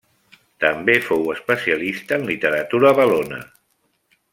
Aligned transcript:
També 0.63 0.95
fou 1.09 1.29
especialista 1.35 2.19
en 2.21 2.27
literatura 2.33 2.97
valona. 3.05 3.45